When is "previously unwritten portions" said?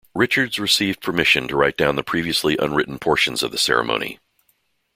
2.01-3.43